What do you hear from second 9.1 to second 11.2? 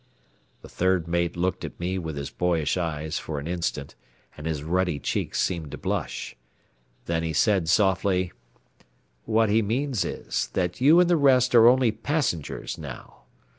"What he means is, that you and the